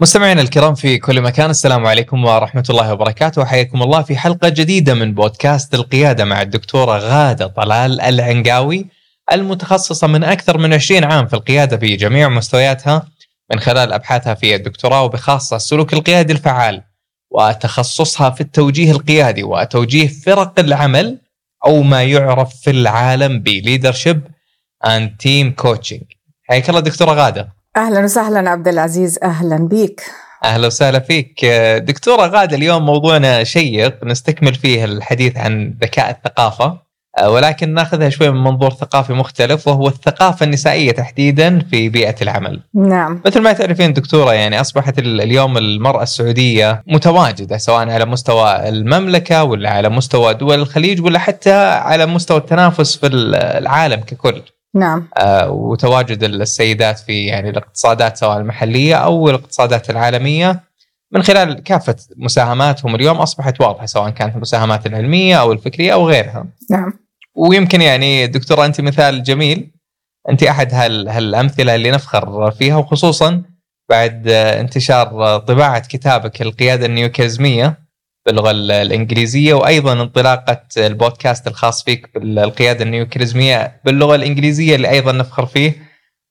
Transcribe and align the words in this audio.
مستمعينا 0.00 0.40
الكرام 0.40 0.74
في 0.74 0.98
كل 0.98 1.20
مكان 1.20 1.50
السلام 1.50 1.86
عليكم 1.86 2.24
ورحمة 2.24 2.64
الله 2.70 2.92
وبركاته. 2.92 3.42
وحياكم 3.42 3.82
الله 3.82 4.02
في 4.02 4.16
حلقة 4.16 4.48
جديدة 4.48 4.94
من 4.94 5.14
بودكاست 5.14 5.74
القيادة 5.74 6.24
مع 6.24 6.42
الدكتورة 6.42 6.98
غادة 6.98 7.46
طلال 7.46 8.00
العنقاوي 8.00 8.86
المتخصصة 9.32 10.06
من 10.06 10.24
أكثر 10.24 10.58
من 10.58 10.74
20 10.74 11.04
عام 11.04 11.26
في 11.26 11.34
القيادة 11.34 11.76
في 11.76 11.96
جميع 11.96 12.28
مستوياتها 12.28 13.08
من 13.52 13.60
خلال 13.60 13.92
أبحاثها 13.92 14.34
في 14.34 14.54
الدكتوراه 14.54 15.02
وبخاصة 15.02 15.56
السلوك 15.56 15.92
القيادي 15.92 16.32
الفعال 16.32 16.82
وتخصصها 17.30 18.30
في 18.30 18.40
التوجيه 18.40 18.90
القيادي 18.92 19.42
وتوجيه 19.42 20.08
فرق 20.08 20.60
العمل 20.60 21.18
أو 21.66 21.82
ما 21.82 22.02
يعرف 22.02 22.54
في 22.56 22.70
العالم 22.70 23.40
ب 23.40 23.48
leadership 23.48 24.22
and 24.86 25.16
team 25.18 25.52
coaching 25.52 26.02
حياك 26.48 26.68
الله 26.68 26.80
دكتورة 26.80 27.12
غادة. 27.12 27.63
أهلا 27.76 28.04
وسهلا 28.04 28.50
عبد 28.50 28.68
العزيز 28.68 29.18
أهلا 29.22 29.68
بك 29.68 30.02
أهلا 30.44 30.66
وسهلا 30.66 30.98
فيك 30.98 31.44
دكتورة 31.78 32.26
غادة 32.26 32.56
اليوم 32.56 32.86
موضوعنا 32.86 33.44
شيق 33.44 34.04
نستكمل 34.04 34.54
فيه 34.54 34.84
الحديث 34.84 35.36
عن 35.36 35.74
ذكاء 35.82 36.10
الثقافة 36.10 36.84
ولكن 37.24 37.74
ناخذها 37.74 38.08
شوي 38.08 38.30
من 38.30 38.44
منظور 38.44 38.70
ثقافي 38.70 39.12
مختلف 39.12 39.68
وهو 39.68 39.88
الثقافة 39.88 40.44
النسائية 40.44 40.92
تحديدا 40.92 41.58
في 41.70 41.88
بيئة 41.88 42.14
العمل. 42.22 42.62
نعم. 42.74 43.20
مثل 43.26 43.40
ما 43.40 43.52
تعرفين 43.52 43.92
دكتورة 43.92 44.32
يعني 44.32 44.60
أصبحت 44.60 44.98
اليوم 44.98 45.58
المرأة 45.58 46.02
السعودية 46.02 46.82
متواجدة 46.86 47.58
سواء 47.58 47.90
على 47.90 48.04
مستوى 48.04 48.68
المملكة 48.68 49.44
ولا 49.44 49.70
على 49.70 49.88
مستوى 49.88 50.34
دول 50.34 50.58
الخليج 50.58 51.04
ولا 51.04 51.18
حتى 51.18 51.54
على 51.62 52.06
مستوى 52.06 52.38
التنافس 52.38 52.96
في 52.96 53.06
العالم 53.06 54.00
ككل. 54.00 54.42
نعم 54.74 55.08
آه 55.18 55.50
وتواجد 55.50 56.24
السيدات 56.24 56.98
في 56.98 57.26
يعني 57.26 57.50
الاقتصادات 57.50 58.16
سواء 58.16 58.38
المحلية 58.38 58.94
أو 58.94 59.28
الاقتصادات 59.30 59.90
العالمية 59.90 60.62
من 61.12 61.22
خلال 61.22 61.62
كافة 61.62 61.96
مساهماتهم 62.16 62.94
اليوم 62.94 63.16
أصبحت 63.16 63.60
واضحة 63.60 63.86
سواء 63.86 64.10
كانت 64.10 64.36
المساهمات 64.36 64.86
العلمية 64.86 65.40
أو 65.40 65.52
الفكرية 65.52 65.92
أو 65.92 66.08
غيرها. 66.08 66.46
نعم. 66.70 66.92
ويمكن 67.36 67.82
يعني 67.82 68.26
دكتوره 68.26 68.66
أنت 68.66 68.80
مثال 68.80 69.22
جميل 69.22 69.70
أنت 70.30 70.42
أحد 70.42 70.74
هال 70.74 71.08
هالأمثلة 71.08 71.74
اللي 71.74 71.90
نفخر 71.90 72.50
فيها 72.50 72.76
وخصوصا 72.76 73.42
بعد 73.90 74.28
انتشار 74.28 75.38
طباعة 75.38 75.78
كتابك 75.88 76.42
القيادة 76.42 76.86
النيوكازميه 76.86 77.83
باللغة 78.26 78.50
الإنجليزية 78.50 79.54
وأيضا 79.54 79.92
انطلاقة 79.92 80.62
البودكاست 80.76 81.46
الخاص 81.46 81.84
فيك 81.84 82.10
بالقياده 82.14 82.84
النيوكاريزمية 82.84 83.80
باللغة 83.84 84.14
الإنجليزية 84.14 84.76
اللي 84.76 84.90
أيضا 84.90 85.12
نفخر 85.12 85.46
فيه 85.46 85.72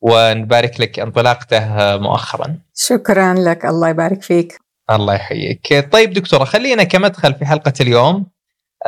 ونبارك 0.01 0.79
لك 0.79 0.99
انطلاقته 0.99 1.97
مؤخرا. 1.97 2.57
شكرا 2.75 3.33
لك 3.33 3.65
الله 3.65 3.89
يبارك 3.89 4.21
فيك. 4.21 4.57
الله 4.91 5.13
يحييك. 5.13 5.89
طيب 5.91 6.13
دكتورة 6.13 6.43
خلينا 6.43 6.83
كمدخل 6.83 7.33
في 7.33 7.45
حلقة 7.45 7.73
اليوم 7.81 8.25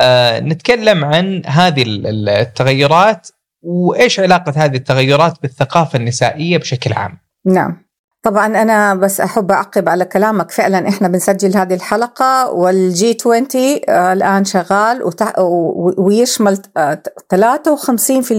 آه 0.00 0.40
نتكلم 0.40 1.04
عن 1.04 1.42
هذه 1.46 1.84
التغيرات 1.86 3.28
وإيش 3.62 4.20
علاقة 4.20 4.52
هذه 4.56 4.76
التغيرات 4.76 5.42
بالثقافة 5.42 5.98
النسائية 5.98 6.58
بشكل 6.58 6.92
عام. 6.92 7.18
نعم. 7.46 7.85
طبعا 8.26 8.46
أنا 8.46 8.94
بس 8.94 9.20
أحب 9.20 9.50
أعقب 9.52 9.88
على 9.88 10.04
كلامك. 10.04 10.50
فعلا 10.50 10.88
إحنا 10.88 11.08
بنسجل 11.08 11.56
هذه 11.56 11.74
الحلقة 11.74 12.50
والجي 12.50 13.16
20 13.20 13.46
الآن 13.88 14.44
شغال 14.44 15.10
ويشمل 15.98 16.58
53% 17.34 18.30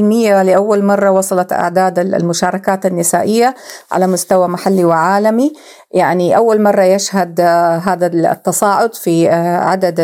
لأول 0.42 0.84
مرة 0.84 1.12
وصلت 1.12 1.53
أعداد 1.53 2.00
المشاركات 2.00 2.86
النسائية 2.86 3.56
على 3.92 4.08
مستوى 4.08 4.48
محلي 4.48 4.86
وعالمي. 4.86 5.53
يعني 5.94 6.38
أول 6.38 6.62
مرة 6.62 6.81
يشهد 6.84 7.42
هذا 7.84 8.06
التصاعد 8.08 8.96
في 8.96 9.30
عدد 9.59 9.96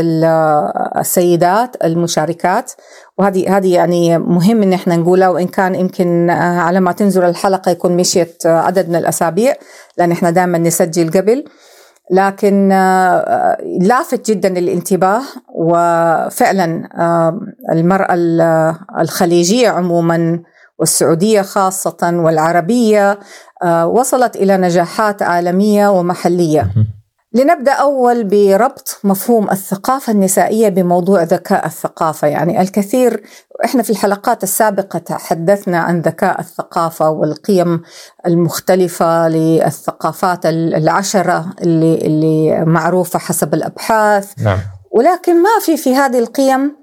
السيدات 1.00 1.76
المشاركات. 1.84 2.72
وهذه 3.18 3.58
هذه 3.58 3.74
يعني 3.76 4.18
مهم 4.18 4.62
إن 4.64 4.74
إحنا 4.74 4.96
نقولها 4.96 5.30
وإن 5.30 5.48
كان 5.48 5.76
يمكن 5.76 6.30
على 6.30 6.80
ما 6.80 6.92
تنزل 6.92 7.24
الحلقة 7.24 7.72
يكون 7.72 7.98
مشيت 7.98 8.46
عدد 8.46 8.90
من 8.90 8.96
الأسابيع 8.96 9.54
لأن 9.98 10.12
إحنا 10.12 10.30
دائما 10.30 10.58
نسجل 10.58 11.12
قبل. 11.12 11.44
لكن 12.12 12.70
لافت 13.82 14.32
جدا 14.32 14.50
الانتباه 14.60 15.22
وفعلا 15.56 16.90
المرأة 17.72 18.14
الخليجية 19.00 19.70
عموما 19.70 20.40
والسعودية 20.80 21.42
خاصة 21.42 21.98
والعربية 22.14 23.20
وصلت 23.86 24.36
إلى 24.36 24.58
نجاحات 24.58 25.22
عالمية 25.22 25.88
ومحلية. 25.88 26.72
لنبدأ 27.36 27.72
أول 27.72 28.24
بربط 28.24 29.00
مفهوم 29.04 29.50
الثقافة 29.50 30.14
النسائية 30.14 30.70
بموضوع 30.70 31.24
ذكاء 31.24 31.66
الثقافة، 31.66 32.28
يعني 32.28 32.62
الكثير 32.62 33.24
إحنا 33.66 33.84
في 33.84 33.90
الحلقات 33.90 34.44
السابقة 34.44 35.00
تحدثنا 35.00 35.80
عن 35.80 36.02
ذكاء 36.02 36.40
الثقافة 36.40 37.10
والقيم 37.10 37.82
المختلفة 38.26 39.28
للثقافات 39.28 40.46
العشرة 40.46 41.46
اللي 41.62 41.96
اللي 41.96 42.66
معروفة 42.66 43.20
حسب 43.20 43.54
الأبحاث. 43.54 44.34
نعم. 44.40 44.58
ولكن 44.92 45.42
ما 45.42 45.50
في 45.62 45.78
في 45.78 45.96
هذه 45.96 46.20
القيم 46.20 46.83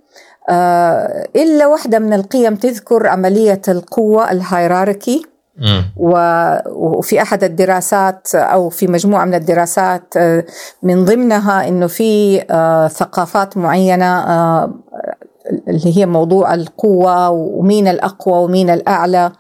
إلا 1.37 1.67
واحدة 1.67 1.99
من 1.99 2.13
القيم 2.13 2.55
تذكر 2.57 3.07
عملية 3.07 3.63
القوة 3.69 4.31
الهيراركي. 4.33 5.27
وفي 6.67 7.23
أحد 7.23 7.45
الدراسات 7.45 8.35
أو 8.35 8.69
في 8.69 8.87
مجموعة 8.87 9.25
من 9.25 9.35
الدراسات 9.35 10.15
من 10.83 11.05
ضمنها 11.05 11.69
إنه 11.69 11.87
في 11.87 12.41
ثقافات 12.93 13.57
معينة 13.57 14.25
اللي 15.69 15.97
هي 15.97 16.07
موضوع 16.07 16.55
القوة 16.55 17.31
ومين 17.31 17.89
الأقوى 17.89 18.45
ومين 18.45 18.71
الأعلى 18.71 19.33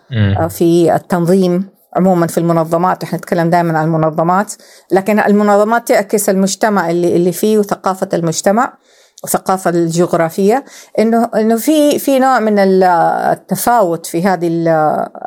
في 0.48 0.94
التنظيم 0.94 1.68
عموما 1.96 2.26
في 2.26 2.38
المنظمات. 2.38 3.02
إحنا 3.02 3.18
نتكلم 3.18 3.50
دائما 3.50 3.78
عن 3.78 3.84
المنظمات. 3.84 4.52
لكن 4.92 5.20
المنظمات 5.20 5.88
تعكس 5.88 6.28
المجتمع 6.28 6.90
اللي 6.90 7.16
اللي 7.16 7.32
فيه 7.32 7.58
وثقافة 7.58 8.08
المجتمع. 8.14 8.72
الثقافة 9.24 9.70
الجغرافية 9.70 10.64
إنه 10.98 11.30
إنه 11.34 11.56
في 11.56 11.98
في 11.98 12.18
نوع 12.18 12.40
من 12.40 12.58
التفاوت 12.58 14.06
في 14.06 14.22
هذه 14.24 14.48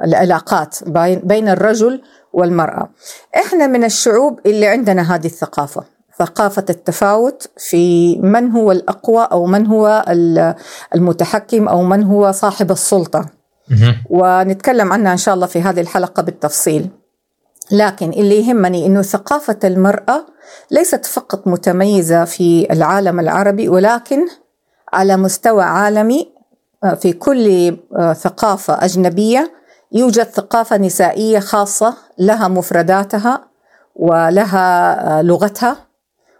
العلاقات 0.03 0.77
بين 1.23 1.49
الرجل 1.49 2.01
والمرأة. 2.33 2.89
إحنا 3.35 3.67
من 3.67 3.83
الشعوب 3.83 4.39
اللي 4.45 4.67
عندنا 4.67 5.15
هذه 5.15 5.25
الثقافة، 5.25 5.83
ثقافة 6.19 6.65
التفاوت 6.69 7.47
في 7.57 8.15
من 8.19 8.51
هو 8.51 8.71
الأقوى 8.71 9.27
أو 9.31 9.45
من 9.45 9.67
هو 9.67 10.05
المتحكم 10.95 11.67
أو 11.67 11.83
من 11.83 12.03
هو 12.03 12.31
صاحب 12.31 12.71
السلطة. 12.71 13.25
ونتكلم 14.09 14.93
عنها 14.93 15.11
إن 15.11 15.17
شاء 15.17 15.35
الله 15.35 15.47
في 15.47 15.61
هذه 15.61 15.81
الحلقة 15.81 16.23
بالتفصيل. 16.23 16.89
لكن 17.71 18.09
اللي 18.09 18.47
يهمني 18.47 18.85
إنه 18.85 19.01
ثقافة 19.01 19.59
المرأة 19.63 20.25
ليست 20.71 21.05
فقط 21.05 21.47
متميزة 21.47 22.25
في 22.25 22.67
العالم 22.73 23.19
العربي 23.19 23.69
ولكن 23.69 24.25
على 24.93 25.17
مستوى 25.17 25.63
عالمي 25.63 26.31
في 27.01 27.13
كل 27.13 27.77
ثقافة 28.15 28.85
أجنبية 28.85 29.51
يوجد 29.91 30.23
ثقافة 30.23 30.77
نسائية 30.77 31.39
خاصة 31.39 31.93
لها 32.19 32.47
مفرداتها 32.47 33.47
ولها 33.95 35.21
لغتها 35.21 35.77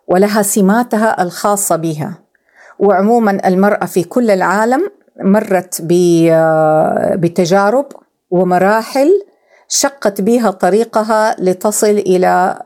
ولها 0.08 0.42
سماتها 0.42 1.24
الخاصة 1.24 1.76
بها. 1.76 2.14
وعموما 2.80 3.48
المرأة 3.48 3.86
في 3.86 4.04
كل 4.04 4.32
العالم 4.32 4.90
مرت 5.20 5.82
بتجارب 7.16 7.86
ومراحل 8.32 9.10
شقت 9.68 10.22
بها 10.22 10.52
طريقها 10.52 11.36
لتصل 11.40 11.88
إلى 11.88 12.60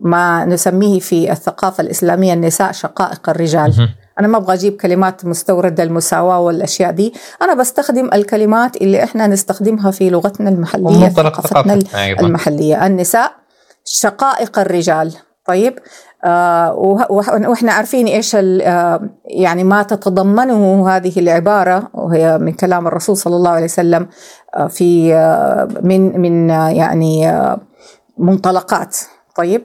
ما 0.00 0.44
نسميه 0.44 1.00
في 1.00 1.32
الثقافة 1.32 1.80
الإسلامية 1.82 2.32
النساء 2.32 2.72
شقائق 2.72 3.28
الرجال. 3.28 3.88
أنا 4.20 4.28
ما 4.28 4.36
أبغى 4.38 4.54
أجيب 4.54 4.76
كلمات 4.76 5.24
مستوردة 5.24 5.82
المساواة 5.82 6.40
والأشياء 6.40 6.90
دي، 6.90 7.14
أنا 7.42 7.54
بستخدم 7.54 8.10
الكلمات 8.14 8.76
اللي 8.76 9.04
إحنا 9.04 9.26
نستخدمها 9.26 9.90
في 9.90 10.10
لغتنا 10.10 10.50
المحلية 10.50 11.08
ثقافتنا 11.08 11.78
المحلية، 12.20 12.86
النساء 12.86 13.32
شقائق 13.84 14.58
الرجال. 14.58 15.14
طيب 15.44 15.78
آه 16.24 16.74
وإحنا 17.48 17.72
عارفين 17.72 18.06
إيش 18.06 18.36
آه 18.36 19.00
يعني 19.24 19.64
ما 19.64 19.82
تتضمنه 19.82 20.88
هذه 20.88 21.20
العبارة 21.20 21.90
وهي 21.94 22.38
من 22.38 22.52
كلام 22.52 22.86
الرسول 22.86 23.16
صلى 23.16 23.36
الله 23.36 23.50
عليه 23.50 23.64
وسلم 23.64 24.08
آه 24.54 24.66
في 24.66 25.14
آه 25.14 25.68
من 25.82 26.20
من 26.20 26.50
آه 26.50 26.68
يعني 26.68 27.30
آه 27.30 27.60
منطلقات. 28.18 28.96
طيب؟ 29.36 29.62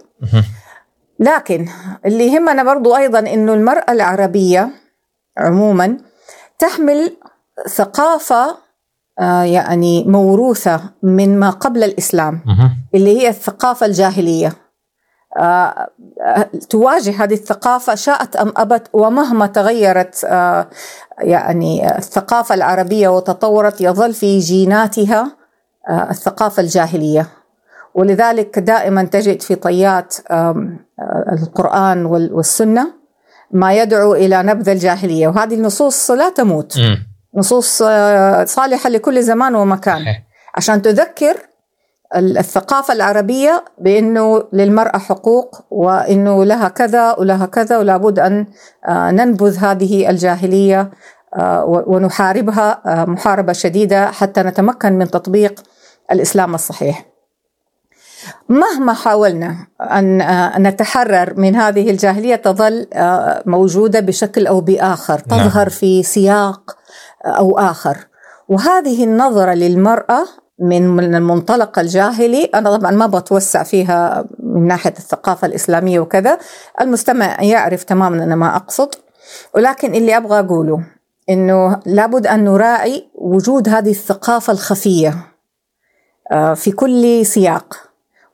لكن 1.19 1.67
اللي 2.05 2.27
يهمنا 2.27 2.63
برضو 2.63 2.95
أيضا 2.95 3.19
إنه 3.19 3.53
المرأة 3.53 3.91
العربية 3.91 4.69
عموما 5.37 5.97
تحمل 6.59 7.17
ثقافة 7.69 8.57
آه 9.19 9.43
يعني 9.43 10.03
موروثة 10.03 10.81
من 11.03 11.39
ما 11.39 11.49
قبل 11.49 11.83
الإسلام 11.83 12.41
اللي 12.95 13.17
هي 13.21 13.29
الثقافة 13.29 13.85
الجاهلية. 13.85 14.53
تواجه 16.69 17.23
هذه 17.23 17.33
الثقافة 17.33 17.95
شاءت 17.95 18.35
أم 18.35 18.53
أبت 18.57 18.87
ومهما 18.93 19.47
تغيرت 19.47 20.25
آه، 20.25 20.67
يعني 21.17 21.97
الثقافة 21.97 22.55
العربية 22.55 23.07
وتطورت 23.07 23.81
يظل 23.81 24.13
في 24.13 24.39
جيناتها 24.39 25.31
آه، 25.89 26.07
الثقافة 26.11 26.61
الجاهلية. 26.61 27.27
ولذلك 27.95 28.59
دائما 28.59 29.03
تجد 29.03 29.41
في 29.41 29.55
طيات 29.55 30.15
القرآن 31.31 32.05
والسنة 32.05 32.93
ما 33.51 33.73
يدعو 33.73 34.13
إلى 34.13 34.43
نبذ 34.43 34.69
الجاهلية. 34.69 35.27
وهذه 35.27 35.53
النصوص 35.53 36.11
لا 36.11 36.29
تموت. 36.29 36.77
نصوص 37.35 37.77
صالحة 38.45 38.89
لكل 38.89 39.23
زمان 39.23 39.55
ومكان. 39.55 40.05
عشان 40.55 40.81
تذكر 40.81 41.37
الثقافة 42.15 42.93
العربية 42.93 43.65
بأنه 43.77 44.43
للمرأة 44.53 44.97
حقوق 44.97 45.65
وأنه 45.71 46.45
لها 46.45 46.67
كذا 46.67 47.15
ولها 47.19 47.45
كذا 47.45 47.77
ولا 47.77 47.97
بد 47.97 48.19
أن 48.19 48.47
ننبذ 48.89 49.57
هذه 49.57 50.09
الجاهلية 50.09 50.91
ونحاربها 51.67 52.81
محاربة 53.05 53.53
شديدة 53.53 54.11
حتى 54.11 54.43
نتمكن 54.43 54.93
من 54.93 55.11
تطبيق 55.11 55.63
الإسلام 56.11 56.55
الصحيح 56.55 57.05
مهما 58.49 58.93
حاولنا 58.93 59.67
أن 59.81 60.67
نتحرر 60.67 61.33
من 61.37 61.55
هذه 61.55 61.91
الجاهلية 61.91 62.35
تظل 62.35 62.87
موجودة 63.45 63.99
بشكل 63.99 64.47
أو 64.47 64.61
بآخر 64.61 65.21
نعم. 65.27 65.39
تظهر 65.39 65.69
في 65.69 66.03
سياق 66.03 66.77
أو 67.25 67.59
آخر 67.59 67.97
وهذه 68.49 69.03
النظرة 69.03 69.53
للمرأة 69.53 70.25
من 70.59 70.87
من 70.87 71.15
المنطلق 71.15 71.79
الجاهلي 71.79 72.45
أنا 72.45 72.77
طبعا 72.77 72.91
ما 72.91 73.07
بتوسع 73.07 73.63
فيها 73.63 74.25
من 74.39 74.67
ناحية 74.67 74.93
الثقافة 74.97 75.47
الإسلامية 75.47 75.99
وكذا 75.99 76.37
المستمع 76.81 77.41
يعرف 77.43 77.83
تماما 77.83 78.23
أنا 78.23 78.35
ما 78.35 78.55
أقصد. 78.55 78.95
ولكن 79.55 79.95
اللي 79.95 80.17
أبغى 80.17 80.39
أقوله 80.39 80.83
إنه 81.29 81.79
لابد 81.85 82.27
أن 82.27 82.43
نراعي 82.43 83.09
وجود 83.15 83.69
هذه 83.69 83.89
الثقافة 83.89 84.53
الخفية 84.53 85.15
آه، 86.31 86.53
في 86.53 86.71
كل 86.71 87.25
سياق 87.25 87.77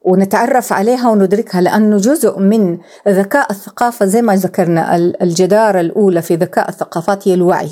ونتعرف 0.02 0.74
عليها 0.74 1.10
وندركها 1.10 1.62
لأنه 1.62 1.98
جزء 1.98 2.40
من 2.40 2.78
ذكاء 3.08 3.52
الثقافة 3.52 4.06
زي 4.06 4.22
ما 4.22 4.36
ذكرنا 4.36 4.96
الجدارة 4.96 5.80
الأولى 5.80 6.22
في 6.22 6.36
ذكاء 6.36 6.70
الثقافات 6.70 7.28
هي 7.28 7.34
الوعي 7.34 7.72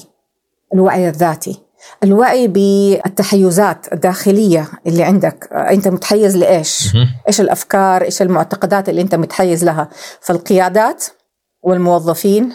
الوعي 0.74 1.10
الذاتي. 1.10 1.69
الوعي 2.04 2.48
بالتحيزات 2.48 3.94
الداخلية 3.94 4.68
اللي 4.88 5.04
عندك. 5.04 5.50
أنت 5.54 5.88
متحيز 5.88 6.38
لإيش؟ 6.38 6.98
إيش 7.28 7.42
الأفكار؟ 7.42 8.02
إيش 8.02 8.22
المعتقدات 8.22 8.90
اللي 8.90 9.02
أنت 9.02 9.16
متحيز 9.16 9.66
لها؟ 9.66 9.90
فالقيادات 10.22 11.06
والموظفين 11.64 12.50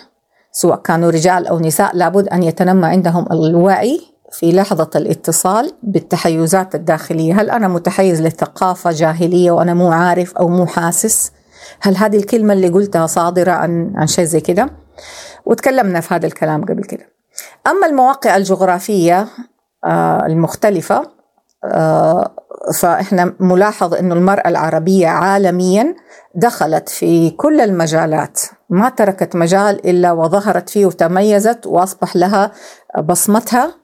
سواء 0.52 0.76
كانوا 0.76 1.10
رجال 1.10 1.46
أو 1.46 1.58
نساء 1.60 1.96
لابد 1.96 2.28
أن 2.28 2.42
يتنمى 2.42 2.86
عندهم 2.86 3.26
الوعي 3.32 4.00
في 4.32 4.52
لحظة 4.52 4.90
الاتصال 4.96 5.72
بالتحيزات 5.82 6.74
الداخلية. 6.74 7.40
هل 7.40 7.50
أنا 7.50 7.68
متحيز 7.68 8.22
للثقافة 8.22 8.90
جاهلية 8.90 9.50
وأنا 9.50 9.74
مو 9.74 9.92
عارف 9.92 10.36
أو 10.36 10.48
مو 10.48 10.66
حاسس؟ 10.66 11.32
هل 11.80 11.96
هذه 11.96 12.16
الكلمة 12.16 12.52
اللي 12.52 12.68
قلتها 12.68 13.06
صادرة 13.06 13.52
عن 13.52 13.92
عن 13.96 14.06
شيء 14.06 14.24
زي 14.24 14.40
كده 14.40 14.70
وتكلمنا 15.46 16.00
في 16.00 16.14
هذا 16.14 16.26
الكلام 16.26 16.64
قبل 16.64 16.84
كده 16.84 17.13
أما 17.66 17.86
المواقع 17.86 18.36
الجغرافية 18.36 19.28
آه، 19.84 20.26
المختلفة 20.26 21.02
آه، 21.64 22.34
فإحنا 22.74 23.34
ملاحظ 23.40 23.94
أن 23.94 24.12
المرأة 24.12 24.48
العربية 24.48 25.08
عالميا 25.08 25.94
دخلت 26.34 26.88
في 26.88 27.30
كل 27.30 27.60
المجالات. 27.60 28.40
ما 28.70 28.88
تركت 28.88 29.36
مجال 29.36 29.86
إلا 29.86 30.12
وظهرت 30.12 30.70
فيه 30.70 30.86
وتميزت 30.86 31.66
وأصبح 31.66 32.16
لها 32.16 32.52
بصمتها. 33.02 33.83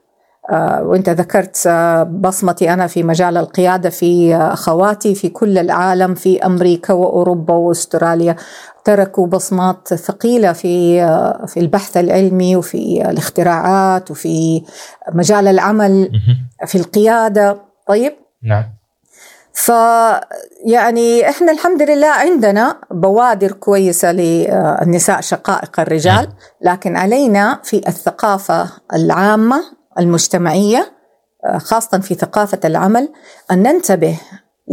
وانت 0.81 1.09
ذكرت 1.09 1.67
بصمتي 2.09 2.73
أنا 2.73 2.87
في 2.87 3.03
مجال 3.03 3.37
القيادة 3.37 3.89
في 3.89 4.35
أخواتي 4.35 5.15
في 5.15 5.29
كل 5.29 5.57
العالم 5.57 6.15
في 6.15 6.45
أمريكا 6.45 6.93
وأوروبا 6.93 7.53
وأستراليا. 7.53 8.35
تركوا 8.83 9.27
بصمات 9.27 9.93
ثقيلة 9.93 10.53
في 10.53 11.01
في 11.47 11.59
البحث 11.59 11.97
العلمي 11.97 12.55
وفي 12.55 13.09
الاختراعات 13.09 14.11
وفي 14.11 14.63
مجال 15.13 15.47
العمل 15.47 16.11
في 16.65 16.77
القيادة. 16.77 17.57
طيب؟ 17.87 18.13
نعم. 18.43 18.63
ف 19.53 19.69
يعني 20.65 21.29
إحنا 21.29 21.51
الحمد 21.51 21.81
لله 21.81 22.07
عندنا 22.07 22.77
بوادر 22.91 23.51
كويسة 23.51 24.11
للنساء 24.11 25.21
شقائق 25.21 25.79
الرجال 25.79 26.15
نعم. 26.15 26.33
لكن 26.61 26.97
علينا 26.97 27.59
في 27.63 27.77
الثقافة 27.87 28.69
العامة 28.93 29.80
المجتمعية 29.99 30.91
خاصة 31.57 31.99
في 31.99 32.15
ثقافة 32.15 32.59
العمل 32.65 33.09
أن 33.51 33.63
ننتبه 33.63 34.19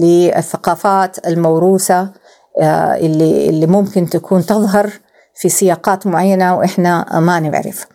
للثقافات 0.00 1.26
الموروثة 1.26 2.12
آه، 2.60 2.96
اللي 2.96 3.48
اللي 3.48 3.66
ممكن 3.66 4.08
تكون 4.08 4.46
تظهر 4.46 4.90
في 5.34 5.48
سياقات 5.48 6.06
معينة 6.06 6.56
وإحنا 6.56 7.20
ما 7.20 7.40
نعرف. 7.40 7.86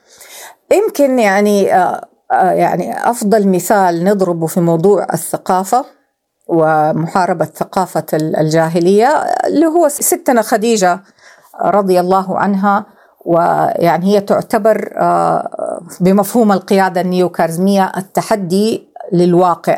يمكن 0.71 1.19
يعني 1.19 1.75
آه، 1.75 2.07
آه، 2.31 2.51
يعني 2.51 3.09
أفضل 3.09 3.47
مثال 3.47 4.03
نضربه 4.03 4.47
في 4.47 4.59
موضوع 4.59 5.07
الثقافة 5.13 5.85
ومحاربة 6.47 7.45
ثقافة 7.45 8.05
الجاهلية 8.13 9.07
اللي 9.47 9.65
هو 9.65 9.87
ستنا 9.87 10.41
خديجة 10.41 10.99
رضي 11.61 11.99
الله 11.99 12.39
عنها 12.39 12.85
ويعني 13.25 14.05
هي 14.15 14.21
تعتبر 14.21 14.93
بمفهوم 15.99 16.51
القيادة 16.51 17.01
النيوكارزمية 17.01 17.91
التحدي 17.97 18.87
للواقع. 19.13 19.77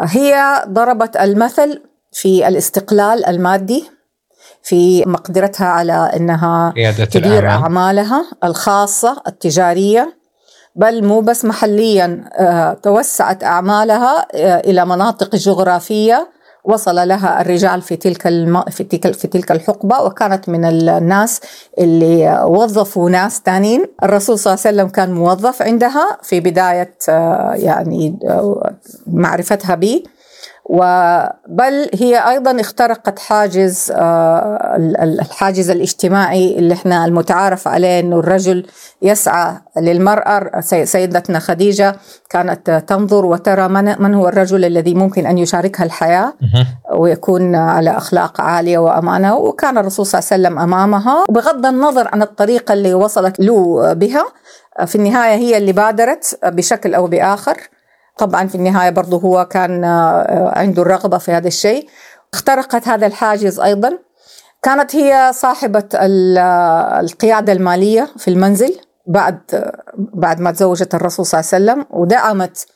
هي 0.00 0.64
ضربت 0.68 1.16
المثل 1.16 1.82
في 2.12 2.48
الاستقلال 2.48 3.26
المادي 3.26 3.90
في 4.62 5.04
مقدرتها 5.06 5.66
على 5.66 6.10
إنها 6.16 6.72
تدير 7.04 7.38
الأعمال. 7.38 7.62
أعمالها 7.62 8.24
الخاصة 8.44 9.22
التجارية 9.26 10.16
بل 10.76 11.04
مو 11.04 11.20
بس 11.20 11.44
محليا 11.44 12.24
آه، 12.32 12.72
توسعت 12.72 13.44
أعمالها 13.44 14.26
آه، 14.34 14.60
إلى 14.60 14.86
مناطق 14.86 15.36
جغرافية 15.36 16.28
وصل 16.64 17.08
لها 17.08 17.40
الرجال 17.40 17.82
في 17.82 17.96
تلك 17.96 18.26
الم... 18.26 18.62
في 18.62 18.84
تلك 18.84 19.14
في 19.14 19.28
تلك 19.28 19.52
الحقبة 19.52 20.02
وكانت 20.02 20.48
من 20.48 20.64
الناس 20.64 21.40
اللي 21.78 22.44
وظفوا 22.44 23.10
ناس 23.10 23.42
ثانيين، 23.44 23.84
الرسول 24.02 24.38
صلى 24.38 24.52
الله 24.52 24.62
عليه 24.66 24.76
وسلم 24.76 24.88
كان 24.88 25.12
موظف 25.12 25.62
عندها 25.62 26.18
في 26.22 26.40
بداية 26.40 26.94
آه، 27.08 27.52
يعني 27.54 28.18
معرفتها 29.06 29.74
به 29.74 30.02
وبل 30.64 31.88
هي 31.94 32.30
أيضا 32.30 32.60
اخترقت 32.60 33.18
حاجز 33.18 33.92
آه، 33.96 34.76
الحاجز 35.02 35.70
الاجتماعي 35.70 36.58
اللي 36.58 36.74
إحنا 36.74 37.04
المتعارف 37.04 37.68
عليه 37.68 38.00
إنه 38.00 38.18
الرجل 38.18 38.66
يسعى 39.02 39.54
للمرأة 39.76 40.60
سيدتنا 40.84 41.38
خديجة 41.38 41.96
كانت 42.30 42.70
تنظر 42.86 43.24
وترى 43.26 43.68
من 43.68 44.02
من 44.02 44.14
هو 44.14 44.28
الرجل 44.28 44.64
الذي 44.64 44.94
ممكن 44.94 45.26
أن 45.26 45.38
يشاركها 45.38 45.84
الحياة 45.84 46.32
ويكون 46.94 47.54
على 47.54 47.96
أخلاق 47.96 48.40
عالية 48.40 48.78
وأمانة 48.78 49.36
وكان 49.36 49.78
الرسول 49.78 50.06
صلى 50.06 50.18
الله 50.20 50.28
عليه 50.32 50.42
وسلم 50.42 50.58
أمامها. 50.58 51.24
وبغض 51.28 51.66
النظر 51.66 52.08
عن 52.12 52.22
الطريقة 52.22 52.72
اللي 52.72 52.94
وصلت 52.94 53.40
له 53.40 53.92
بها 53.92 54.24
في 54.86 54.94
النهاية 54.96 55.34
هي 55.34 55.56
اللي 55.56 55.72
بادرت 55.72 56.38
بشكل 56.44 56.94
أو 56.94 57.06
بآخر. 57.06 57.56
طبعا 58.18 58.46
في 58.46 58.54
النهاية 58.54 58.90
برضو 58.90 59.18
هو 59.18 59.44
كان 59.44 59.84
آه، 59.84 60.52
عنده 60.58 60.82
الرغبة 60.82 61.18
في 61.18 61.32
هذا 61.32 61.48
الشيء. 61.48 61.88
اخترقت 62.34 62.88
هذا 62.88 63.06
الحاجز 63.06 63.60
أيضا. 63.60 63.98
كانت 64.62 64.96
هي 64.96 65.30
صاحبة 65.34 65.84
آه، 65.94 67.00
القيادة 67.00 67.52
المالية 67.52 68.08
في 68.18 68.28
المنزل 68.28 68.76
بعد 69.06 69.40
بعد 69.96 70.40
ما 70.40 70.50
تزوجت 70.52 70.94
الرسول 70.94 71.26
صلى 71.26 71.40
الله 71.40 71.50
عليه 71.52 71.82
وسلم 71.82 72.00
ودعمت 72.00 72.66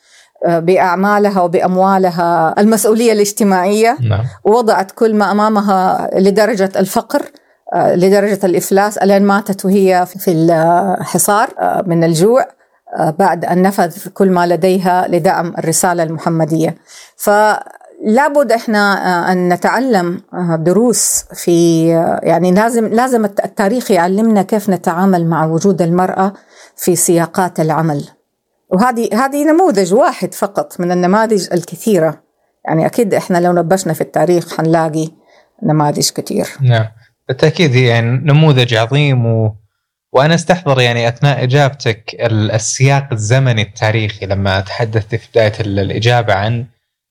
بأعمالها 0.47 1.41
وبأموالها 1.41 2.55
المسؤولية 2.59 3.13
الاجتماعية. 3.13 3.97
نعم. 4.09 4.23
ووضعت 4.43 4.91
كل 4.91 5.15
ما 5.15 5.31
أمامها 5.31 6.09
لدرجة 6.13 6.71
الفقر 6.75 7.21
لدرجة 7.75 8.39
الإفلاس 8.43 8.97
الين 8.97 9.23
ماتت 9.23 9.65
وهي 9.65 10.05
في 10.05 10.31
الحصار 10.31 11.49
من 11.85 12.03
الجوع. 12.03 12.45
بعد 13.19 13.45
أن 13.45 13.61
نفذ 13.61 14.07
كل 14.13 14.29
ما 14.29 14.47
لديها 14.47 15.07
لدعم 15.07 15.53
الرسالة 15.57 16.03
المحمدية. 16.03 16.75
فلابد 17.17 18.51
إحنا 18.51 19.31
أن 19.31 19.53
نتعلم 19.53 20.21
دروس 20.59 21.25
في 21.33 21.87
يعني 22.23 22.51
لازم 22.51 22.87
لازم 22.87 23.25
التاريخ 23.25 23.91
يعلمنا 23.91 24.41
كيف 24.41 24.69
نتعامل 24.69 25.25
مع 25.25 25.45
وجود 25.45 25.81
المرأة 25.81 26.33
في 26.75 26.95
سياقات 26.95 27.59
العمل. 27.59 28.07
وهذه 28.69 29.09
هذه 29.13 29.43
نموذج 29.51 29.93
واحد 29.93 30.33
فقط 30.33 30.79
من 30.79 30.91
النماذج 30.91 31.47
الكثيرة 31.53 32.21
يعني 32.65 32.85
أكيد 32.85 33.13
إحنا 33.13 33.37
لو 33.37 33.53
نبشنا 33.53 33.93
في 33.93 34.01
التاريخ 34.01 34.57
حنلاقي 34.57 35.09
نماذج 35.63 36.09
كثير 36.09 36.47
نعم 36.61 36.85
بالتأكيد 37.27 37.71
هي 37.71 37.85
يعني 37.85 38.07
نموذج 38.07 38.73
عظيم 38.73 39.25
و... 39.25 39.55
وأنا 40.13 40.35
أستحضر 40.35 40.81
يعني 40.81 41.07
أثناء 41.07 41.43
إجابتك 41.43 42.15
السياق 42.29 43.07
الزمني 43.11 43.61
التاريخي 43.61 44.25
لما 44.25 44.59
تحدثت 44.59 45.15
في 45.15 45.27
بداية 45.31 45.53
الإجابة 45.59 46.33
عن 46.33 46.65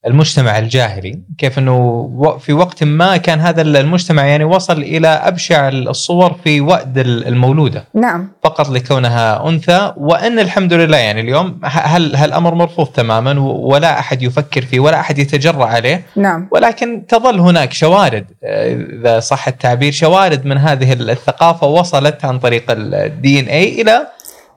المجتمع 0.07 0.59
الجاهلي 0.59 1.19
كيف 1.39 1.59
إنه 1.59 2.39
في 2.41 2.53
وقت 2.53 2.85
ما 2.85 3.17
كان 3.17 3.41
هذا 3.41 3.63
المجتمع 3.63 4.27
يعني 4.27 4.45
وصل 4.45 4.79
إلى 4.79 5.09
أبشع 5.09 5.69
الصور 5.69 6.37
في 6.45 6.61
وأد 6.61 6.99
المولودة. 6.99 7.85
نعم. 7.95 8.29
فقط 8.45 8.71
لكونها 8.71 9.49
أنثى 9.49 9.93
وإن 9.97 10.39
الحمد 10.39 10.73
لله 10.73 10.97
يعني 10.97 11.21
اليوم 11.21 11.61
هل 11.65 12.17
هالامر 12.17 12.55
مرفوض 12.55 12.87
تماما؟ 12.87 13.41
ولا 13.41 13.99
أحد 13.99 14.23
يفكر 14.23 14.63
فيه 14.63 14.81
ولا 14.81 15.01
أحد 15.01 15.19
يتجرأ 15.19 15.65
عليه. 15.65 16.03
نعم. 16.17 16.49
ولكن 16.51 17.07
تظل 17.09 17.41
هناك 17.41 17.73
شوارد 17.73 18.27
إذا 18.45 19.21
صح 19.21 19.49
التعبير 19.49 19.93
شوارد 19.93 20.47
من 20.47 20.59
هذه 20.59 20.93
الثقافة 20.93 21.67
وصلت 21.67 22.25
عن 22.25 22.39
طريق 22.39 22.65
الدي 22.71 23.41
إن 23.41 23.45
اي 23.45 23.83
إلى 23.83 24.07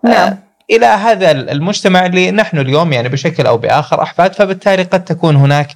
نعم. 0.03 0.48
إلى 0.71 0.85
هذا 0.85 1.31
المجتمع 1.31 2.05
اللي 2.05 2.31
نحن 2.31 2.57
اليوم 2.57 2.93
يعني 2.93 3.09
بشكل 3.09 3.45
أو 3.45 3.57
بآخر 3.57 4.01
أحفاد 4.01 4.33
فبالتالي 4.33 4.83
قد 4.83 5.05
تكون 5.05 5.35
هناك 5.35 5.67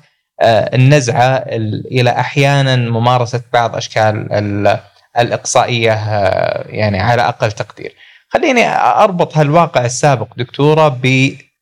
آه، 0.41 0.75
النزعة 0.75 1.43
إلى 1.91 2.09
أحيانا 2.09 2.75
ممارسة 2.75 3.41
بعض 3.53 3.75
أشكال 3.75 4.77
الإقصائية 5.17 5.93
آه، 5.93 6.65
يعني 6.67 6.99
على 6.99 7.21
أقل 7.21 7.51
تقدير. 7.51 7.93
خليني 8.29 8.75
أربط 8.77 9.37
هالواقع 9.37 9.85
السابق 9.85 10.27
دكتورة 10.37 10.99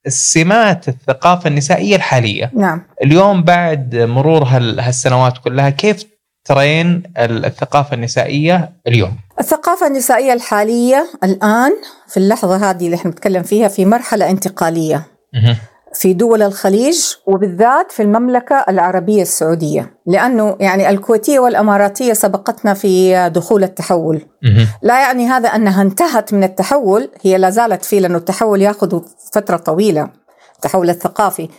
بسمات 0.05 0.87
الثقافة 0.87 1.47
النسائية 1.47 1.95
الحالية. 1.95 2.51
نعم. 2.55 2.83
اليوم 3.03 3.43
بعد 3.43 3.95
مرور 3.95 4.43
هالسنوات 4.43 5.37
كلها 5.37 5.69
كيف 5.69 6.05
ترين 6.45 7.03
الثقافة 7.17 7.93
النسائية 7.93 8.71
اليوم؟ 8.87 9.17
الثقافة 9.39 9.87
النسائية 9.87 10.33
الحالية 10.33 11.07
الآن 11.23 11.71
في 12.07 12.17
اللحظة 12.17 12.69
هذه 12.69 12.85
اللي 12.85 12.95
إحنا 12.95 13.11
نتكلم 13.11 13.43
فيها 13.43 13.67
في 13.67 13.85
مرحلة 13.85 14.29
انتقالية. 14.29 15.07
في 15.93 16.13
دول 16.13 16.41
الخليج 16.41 16.99
وبالذات 17.25 17.91
في 17.91 18.01
المملكة 18.03 18.65
العربية 18.69 19.21
السعودية. 19.21 19.93
لأنه 20.07 20.57
يعني 20.59 20.89
الكويتية 20.89 21.39
والأماراتية 21.39 22.13
سبقتنا 22.13 22.73
في 22.73 23.29
دخول 23.29 23.63
التحول. 23.63 24.21
لا 24.81 24.99
يعني 25.01 25.27
هذا 25.27 25.49
أنها 25.49 25.81
انتهت 25.81 26.33
من 26.33 26.43
التحول 26.43 27.09
هي 27.21 27.37
لا 27.37 27.49
زالت 27.49 27.85
فيه 27.85 27.99
لأنه 27.99 28.17
التحول 28.17 28.61
يأخذ 28.61 29.01
فترة 29.33 29.57
طويلة. 29.57 30.09
التحول 30.55 30.89
الثقافي. 30.89 31.49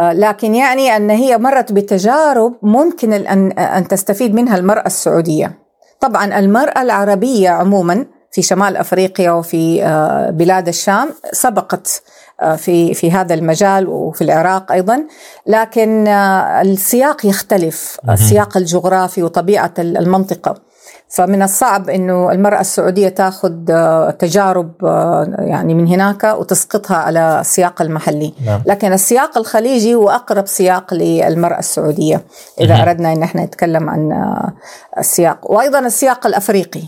لكن 0.00 0.54
يعني 0.54 0.96
أن 0.96 1.10
هي 1.10 1.38
مرت 1.38 1.72
بتجارب 1.72 2.54
ممكن 2.62 3.12
أن 3.58 3.88
تستفيد 3.88 4.34
منها 4.34 4.56
المرأة 4.56 4.86
السعودية. 4.86 5.58
طبعا 6.00 6.38
المرأة 6.38 6.82
العربية 6.82 7.50
عموما 7.50 8.06
في 8.30 8.42
شمال 8.42 8.76
أفريقيا 8.76 9.30
وفي 9.30 9.84
آه، 9.84 10.30
بلاد 10.30 10.68
الشام 10.68 11.08
سبقت 11.32 12.02
آه، 12.40 12.56
في 12.56 12.94
في 12.94 13.10
هذا 13.10 13.34
المجال 13.34 13.88
وفي 13.88 14.24
العراق 14.24 14.72
أيضا. 14.72 15.06
لكن 15.46 16.08
السياق 16.08 17.26
يختلف 17.26 17.98
السياق 18.10 18.56
الجغرافي 18.56 19.22
وطبيعة 19.22 19.74
المنطقة. 19.78 20.71
فمن 21.08 21.42
الصعب 21.42 21.90
إنه 21.90 22.32
المرأة 22.32 22.60
السعودية 22.60 23.08
تاخذ 23.08 23.70
آه، 23.70 24.10
تجارب 24.10 24.84
آه، 24.84 25.34
يعني 25.38 25.74
من 25.74 25.86
هناك 25.86 26.24
وتسقطها 26.24 26.96
على 26.96 27.40
السياق 27.40 27.82
المحلي 27.82 28.34
نعم. 28.46 28.62
لكن 28.66 28.92
السياق 28.92 29.38
الخليجي 29.38 29.94
هو 29.94 30.10
أقرب 30.10 30.46
سياق 30.46 30.94
للمرأة 30.94 31.58
السعودية 31.58 32.24
إذا 32.60 32.74
مم. 32.74 32.80
أردنا 32.80 33.12
إن 33.12 33.22
إحنا 33.22 33.44
نتكلم 33.44 33.90
عن 33.90 34.12
آه، 34.12 34.52
السياق 34.98 35.50
وأيضا 35.50 35.78
السياق 35.78 36.26
الأفريقي 36.26 36.82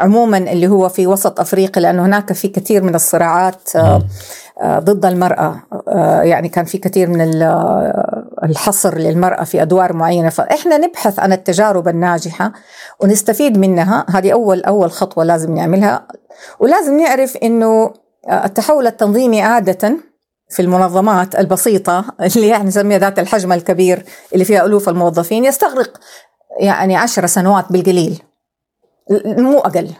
عموما 0.00 0.38
اللي 0.38 0.68
هو 0.68 0.88
في 0.88 1.06
وسط 1.06 1.40
أفريقيا 1.40 1.82
لأنه 1.82 2.06
هناك 2.06 2.32
في 2.32 2.48
كثير 2.48 2.82
من 2.82 2.94
الصراعات 2.94 3.76
مم. 3.76 4.02
ضد 4.64 5.06
المرأة 5.06 5.62
يعني 6.22 6.48
كان 6.48 6.64
في 6.64 6.78
كثير 6.78 7.08
من 7.08 7.20
الحصر 8.44 8.98
للمرأة 8.98 9.44
في 9.44 9.62
أدوار 9.62 9.92
معينة. 9.92 10.28
فإحنا 10.28 10.78
نبحث 10.78 11.18
عن 11.18 11.32
التجارب 11.32 11.88
الناجحة 11.88 12.52
ونستفيد 13.00 13.58
منها. 13.58 14.06
هذه 14.08 14.32
أول 14.32 14.62
أول 14.62 14.90
خطوة 14.90 15.24
لازم 15.24 15.54
نعملها. 15.54 16.06
ولازم 16.60 17.00
نعرف 17.00 17.36
إنه 17.36 17.92
التحول 18.32 18.86
التنظيمي 18.86 19.42
عادة 19.42 19.96
في 20.48 20.62
المنظمات 20.62 21.34
البسيطة 21.34 22.04
اللي 22.20 22.48
يعني 22.48 22.64
نسميها 22.64 22.98
ذات 22.98 23.18
الحجم 23.18 23.52
الكبير 23.52 24.04
اللي 24.32 24.44
فيها 24.44 24.64
ألوف 24.64 24.88
الموظفين 24.88 25.44
يستغرق 25.44 26.00
يعني 26.60 26.96
عشر 26.96 27.26
سنوات 27.26 27.72
بالقليل. 27.72 28.22
مو 29.24 29.58
أقل. 29.58 29.90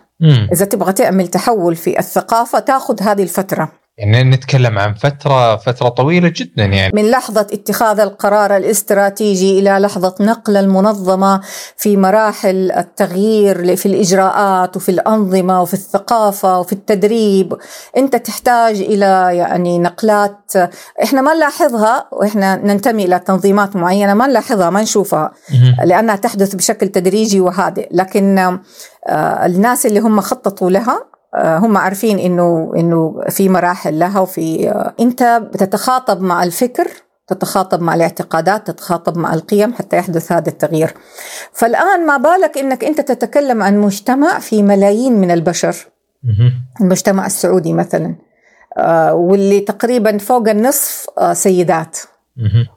إذا 0.52 0.64
تبغى 0.64 0.92
تعمل 0.92 1.28
تحول 1.28 1.76
في 1.76 1.98
الثقافة 1.98 2.58
تاخذ 2.58 3.02
هذه 3.02 3.22
الفترة. 3.22 3.72
يعني 4.00 4.30
نتكلم 4.30 4.78
عن 4.78 4.94
فترة 4.94 5.56
فترة 5.56 5.88
طويلة 5.88 6.32
جدا 6.36 6.64
يعني. 6.64 6.92
من 6.94 7.10
لحظة 7.10 7.40
اتخاذ 7.40 8.00
القرار 8.00 8.56
الاستراتيجي 8.56 9.58
إلى 9.58 9.70
لحظة 9.70 10.14
نقل 10.20 10.56
المنظمة 10.56 11.40
في 11.76 11.96
مراحل 11.96 12.72
التغيير 12.72 13.76
في 13.76 13.86
الإجراءات 13.86 14.76
وفي 14.76 14.88
الأنظمة 14.88 15.62
وفي 15.62 15.74
الثقافة 15.74 16.60
وفي 16.60 16.72
التدريب 16.72 17.56
أنت 17.96 18.16
تحتاج 18.16 18.80
إلى 18.80 19.30
يعني 19.32 19.78
نقلات 19.78 20.52
إحنا 21.02 21.20
ما 21.20 21.34
نلاحظها 21.34 22.08
وإحنا 22.12 22.56
ننتمي 22.56 23.04
إلى 23.04 23.18
تنظيمات 23.18 23.76
معينة 23.76 24.14
ما 24.14 24.26
نلاحظها 24.26 24.70
ما 24.70 24.82
نشوفها 24.82 25.32
لأنها 25.84 26.16
تحدث 26.16 26.54
بشكل 26.54 26.88
تدريجي 26.88 27.40
وهادئ. 27.40 27.88
لكن 27.90 28.38
آه، 29.08 29.46
الناس 29.46 29.86
اللي 29.86 30.00
هم 30.00 30.20
خططوا 30.20 30.70
لها 30.70 31.10
هم 31.34 31.76
عارفين 31.76 32.18
إنه 32.18 32.72
إنه 32.76 33.20
في 33.28 33.48
مراحل 33.48 33.98
لها 33.98 34.20
وفي 34.20 34.70
آه، 34.70 34.94
أنت 35.00 35.22
بتتخاطب 35.22 36.20
مع 36.20 36.42
الفكر 36.42 36.88
تتخاطب 37.26 37.82
مع 37.82 37.94
الاعتقادات 37.94 38.70
تتخاطب 38.70 39.18
مع 39.18 39.34
القيم 39.34 39.72
حتى 39.72 39.96
يحدث 39.96 40.32
هذا 40.32 40.48
التغيير. 40.48 40.94
فالآن 41.52 42.06
ما 42.06 42.16
بالك 42.16 42.58
أنك 42.58 42.84
أنت 42.84 43.00
تتكلم 43.00 43.62
عن 43.62 43.78
مجتمع 43.78 44.38
في 44.38 44.62
ملايين 44.62 45.12
من 45.12 45.30
البشر. 45.30 45.76
المجتمع 46.80 47.26
السعودي 47.26 47.72
مثلا 47.72 48.14
آه، 48.78 49.14
واللي 49.14 49.60
تقريبا 49.60 50.18
فوق 50.18 50.48
النصف 50.48 51.06
سيدات. 51.32 51.98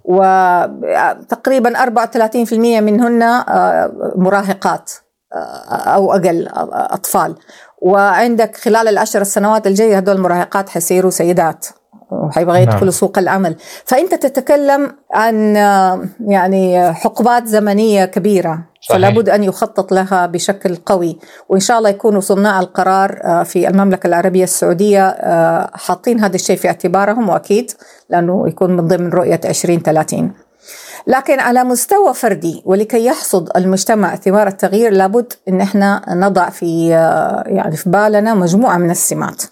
وتقريبا 0.04 1.84
34% 1.84 2.82
منهن 2.82 3.44
مراهقات 4.16 4.92
أو 5.72 6.14
أقل 6.14 6.48
أطفال. 6.72 7.36
وعندك 7.84 8.56
خلال 8.56 8.88
العشر 8.88 9.24
سنوات 9.24 9.68
الجاية 9.68 9.98
هدول 9.98 10.16
المراهقات 10.16 10.70
حيصيروا 10.70 11.12
سيدات 11.12 11.68
وحيبغى 12.12 12.66
نعم. 12.66 12.70
يدخلوا 12.70 12.92
سوق 12.92 13.18
العمل 13.18 13.56
فأنت 13.86 14.16
تتكلم 14.16 14.92
عن 15.14 15.56
يعني 16.28 16.94
حقبات 16.94 17.48
زمنية 17.48 18.06
كبيرة 18.06 18.64
صحيح. 18.82 18.98
فلا 18.98 19.10
بد 19.10 19.30
أن 19.30 19.44
يخطط 19.44 19.94
لها 19.94 20.26
بشكل 20.26 20.76
قوي 20.76 21.20
وإن 21.50 21.60
شاء 21.60 21.78
الله 21.78 21.90
يكونوا 21.90 22.22
صناع 22.22 22.60
القرار 22.60 23.20
آه، 23.24 23.44
في 23.44 23.68
المملكة 23.68 24.08
العربية 24.08 24.44
السعودية 24.44 25.08
آه، 25.08 25.72
حاطين 25.74 26.20
هذا 26.20 26.36
الشيء 26.36 26.56
في 26.56 26.68
اعتبارهم 26.68 27.30
وأكيد 27.30 27.72
لأنه 28.10 28.48
يكون 28.48 28.72
من 28.76 28.88
ضمن 28.88 29.10
رؤية 29.10 29.42
2030 29.46 30.34
لكن 31.08 31.40
على 31.40 31.64
مستوى 31.64 32.14
فردي 32.14 32.62
ولكي 32.66 33.06
يحصد 33.06 33.58
المجتمع 33.58 34.16
ثمار 34.16 34.48
التغيير 34.48 34.92
لابد 34.92 35.34
إن 35.50 35.62
إحنا 35.62 36.06
نضع 36.10 36.50
في 36.50 36.90
يعني 37.46 37.78
في 37.78 37.90
بالنا 37.90 38.34
مجموعة 38.34 38.78
من 38.78 38.92
السمات. 38.92 39.44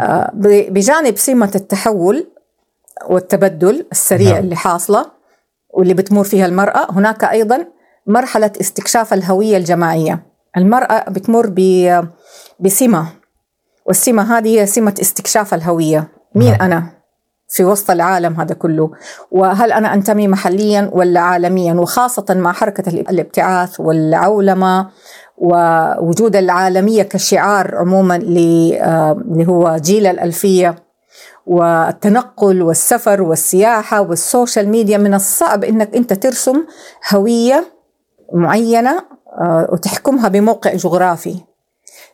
آه، 0.00 0.30
بجانب 0.68 1.16
سمة 1.16 1.50
التحول 1.54 2.26
والتبدل 3.08 3.86
السريع 3.92 4.32
نعم. 4.32 4.44
اللي 4.44 4.56
حاصلة 4.56 5.06
واللي 5.70 5.94
بتمر 5.94 6.24
فيها 6.24 6.46
المرأة 6.46 6.92
هناك 6.92 7.24
أيضا 7.24 7.66
مرحلة 8.06 8.50
استكشاف 8.60 9.14
الهوية 9.14 9.56
الجماعية. 9.56 10.22
المرأة 10.56 11.10
بتمر 11.10 11.46
بسمة 12.60 13.06
والسمة 13.86 14.38
هذه 14.38 14.60
هي 14.60 14.66
سمة 14.66 14.94
استكشاف 15.00 15.54
الهوية. 15.54 16.08
مين 16.34 16.50
نعم. 16.50 16.62
أنا؟ 16.62 16.95
في 17.48 17.64
وسط 17.64 17.90
العالم 17.90 18.40
هذا 18.40 18.54
كله. 18.54 18.90
وهل 19.30 19.72
أنا 19.72 19.94
أنتمي 19.94 20.28
محليا 20.28 20.90
ولا 20.92 21.20
عالميا؟ 21.20 21.74
وخاصة 21.74 22.24
مع 22.30 22.52
حركة 22.52 22.88
الابتعاث 22.88 23.80
والعولمة 23.80 24.88
ووجود 25.38 26.36
العالمية 26.36 27.02
كشعار 27.02 27.76
عموما 27.76 28.14
آه، 28.16 29.12
اللي 29.12 29.48
هو 29.48 29.76
جيل 29.76 30.06
الألفية 30.06 30.76
والتنقل 31.46 32.62
والسفر 32.62 33.22
والسياحة 33.22 34.00
وال 34.00 34.17
social 34.17 34.68
media 34.68 34.98
من 34.98 35.14
الصعب 35.14 35.64
أنك 35.64 35.96
أنت 35.96 36.12
ترسم 36.12 36.64
هوية 37.14 37.64
معينة 38.32 39.04
آه، 39.40 39.68
وتحكمها 39.72 40.28
بموقع 40.28 40.74
جغرافي. 40.74 41.36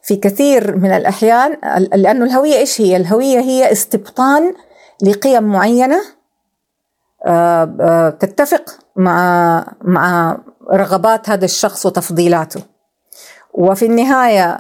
في 0.03 0.17
كثير 0.17 0.77
من 0.77 0.91
الأحيان 0.93 1.57
لأنه 1.95 2.25
الهوية 2.25 2.57
إيش 2.57 2.81
هي؟ 2.81 2.97
الهوية 2.97 3.41
هي 3.41 3.73
استبطان 3.73 4.55
لقيم 5.03 5.43
معينة 5.43 6.03
آه، 7.27 7.77
آه، 7.81 8.11
تتفق 8.11 8.79
مع 8.97 9.67
مع 9.83 10.39
رغبات 10.73 11.31
هذا 11.31 11.45
الشخص 11.45 11.87
وتفضيلاته. 11.87 12.63
وفي 13.55 13.87
النهاية 13.87 14.51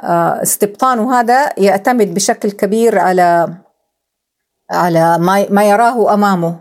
استبطانه 0.42 1.20
هذا 1.20 1.52
يعتمد 1.58 2.14
بشكل 2.14 2.50
كبير 2.50 2.99
على 2.99 3.49
على 4.70 5.18
ما 5.50 5.64
يراه 5.64 6.14
أمامه 6.14 6.58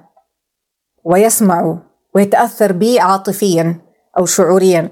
ويسمعه 1.03 1.77
ويتأثر 2.15 2.71
به 2.71 3.01
عاطفيا 3.01 3.81
أو 4.17 4.25
شعوريا. 4.25 4.91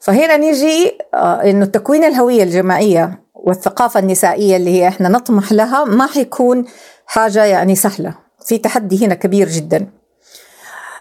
فهنا 0.00 0.36
نيجي 0.36 0.98
آه، 1.14 1.42
إنه 1.42 1.66
تكوين 1.66 2.04
الهوية 2.04 2.42
الجماعية 2.42 3.25
والثقافة 3.46 4.00
النسائية 4.00 4.56
اللي 4.56 4.70
هي 4.70 4.88
إحنا 4.88 5.08
نطمح 5.08 5.52
لها 5.52 5.84
ما 5.84 6.06
حيكون 6.06 6.64
حاجة 7.06 7.44
يعني 7.44 7.74
سهلة. 7.74 8.14
في 8.46 8.58
تحدي 8.58 9.06
هنا 9.06 9.14
كبير 9.14 9.48
جدا. 9.48 9.86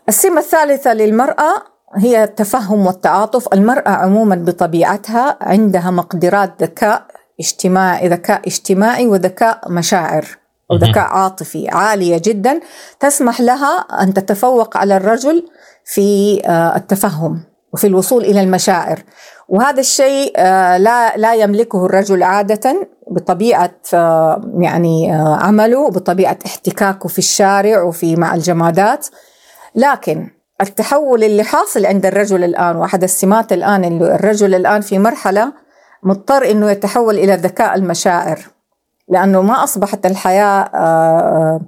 السمة 0.10 0.40
الثالثة 0.40 0.94
للمرأة 0.94 1.64
هي 1.96 2.24
التفهم 2.24 2.86
والتعاطف. 2.86 3.54
المرأة 3.54 3.90
عموما 3.90 4.36
بطبيعتها 4.36 5.38
عندها 5.42 5.92
مقدرات 5.92 6.54
ذكاء 6.62 7.06
اجتماعي 7.40 8.08
ذكاء 8.08 8.42
اجتماعي 8.48 9.08
وذكاء 9.08 9.72
مشاعر 9.72 10.26
أو 10.72 10.78
ذكاء 10.78 11.04
عاطفي 11.04 11.70
عالية 11.70 12.22
جدا. 12.26 12.60
تسمح 13.00 13.42
لها 13.42 13.78
أن 13.78 14.14
تتفوق 14.14 14.78
على 14.78 14.98
الرجل 14.98 15.48
في 15.86 16.42
آه، 16.46 16.76
التفهم 16.76 17.44
وفي 17.74 17.88
الوصول 17.88 18.24
إلى 18.24 18.42
المشاعر. 18.42 19.04
وهذا 19.50 19.80
الشيء 19.80 20.34
آه، 20.38 20.78
لا 20.78 21.18
لا 21.18 21.34
يملكه 21.36 21.86
الرجل 21.86 22.24
عادة 22.24 22.88
بطبيعة 23.12 23.76
آه، 23.94 24.52
يعني 24.58 25.12
عمله 25.42 25.90
بطبيعة 25.90 26.38
احتكاكه 26.46 27.10
في 27.10 27.20
الشارع 27.20 27.84
وفي 27.84 28.16
مع 28.16 28.36
الجمادات. 28.36 29.08
لكن 29.76 30.30
التحول 30.62 31.24
اللي 31.24 31.44
حاصل 31.44 31.86
عند 31.86 32.06
الرجل 32.06 32.44
الآن 32.44 32.76
وأحد 32.76 33.04
السمات 33.04 33.54
الآن 33.54 34.02
الرجل 34.02 34.56
الآن 34.56 34.82
في 34.82 35.00
مرحلة 35.00 35.54
مضطر 36.04 36.52
إنه 36.52 36.72
يتحول 36.72 37.16
إلى 37.16 37.36
ذكاء 37.36 37.76
المشاعر. 37.76 38.40
لأنه 39.10 39.42
ما 39.42 39.64
أصبحت 39.64 40.06
الحياة 40.06 40.70
آه، 40.76 41.62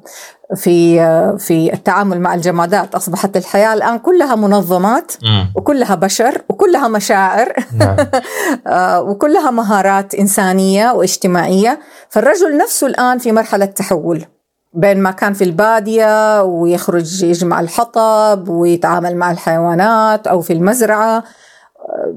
في 0.56 1.02
آه، 1.02 1.36
في 1.36 1.74
التعامل 1.74 2.20
مع 2.20 2.34
الجمادات. 2.34 2.96
أصبحت 2.96 3.38
الحياة 3.38 3.74
الآن 3.74 4.00
كلها 4.00 4.36
منظمات 4.36 5.12
وكلها 5.56 5.96
بشر 5.96 6.42
وكلها 6.50 6.88
مشاعر. 6.88 7.54
نعم. 7.74 7.98
آه، 8.68 9.02
وكلها 9.02 9.52
مهارات 9.52 10.16
إنسانية 10.16 10.92
واجتماعية. 10.92 11.80
فالرجل 12.10 12.58
نفسه 12.58 12.88
الآن 12.88 13.18
في 13.18 13.32
مرحلة 13.32 13.66
تحول. 13.66 14.26
بين 14.74 15.00
ما 15.04 15.12
كان 15.12 15.34
في 15.34 15.44
البادية 15.44 16.44
ويخرج 16.44 17.24
يجمع 17.24 17.60
الحطب 17.60 18.50
ويتعامل 18.50 19.16
مع 19.16 19.32
الحيوانات 19.32 20.28
أو 20.28 20.42
في 20.42 20.54
المزرعة 20.54 21.24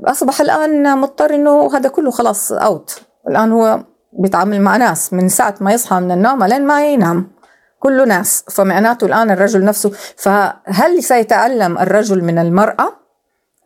أصبح 0.04 0.40
الآن 0.40 0.98
مضطر 0.98 1.34
إنه 1.34 1.76
هذا 1.76 1.88
كله 1.88 2.10
خلاص 2.10 2.52
اوت 2.52 3.00
الآن 3.28 3.52
هو 3.52 3.84
بيتعامل 4.12 4.60
مع 4.60 4.76
ناس. 4.76 5.12
من 5.12 5.28
ساعة 5.28 5.54
ما 5.60 5.72
يصحى 5.72 6.00
من 6.00 6.10
النوم 6.10 6.44
لين 6.44 6.66
ما 6.66 6.92
ينام. 6.92 7.39
كله 7.80 8.04
ناس 8.04 8.44
فمعناته 8.50 9.06
الآن 9.06 9.30
الرجل 9.30 9.64
نفسه. 9.64 9.92
فهل 10.16 11.02
سيتعلم 11.02 11.78
الرجل 11.78 12.24
من 12.24 12.38
المرأة 12.38 12.92